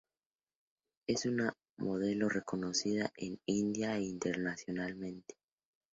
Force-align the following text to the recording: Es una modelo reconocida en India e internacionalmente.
Es 1.05 1.27
una 1.27 1.53
modelo 1.77 2.27
reconocida 2.27 3.11
en 3.17 3.37
India 3.45 3.97
e 3.97 4.01
internacionalmente. 4.01 5.35